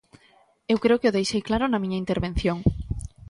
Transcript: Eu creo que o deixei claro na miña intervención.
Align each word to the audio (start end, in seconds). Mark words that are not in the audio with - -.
Eu 0.71 0.77
creo 0.83 0.99
que 1.01 1.09
o 1.09 1.15
deixei 1.17 1.41
claro 1.49 1.65
na 1.67 1.81
miña 1.83 2.01
intervención. 2.03 2.57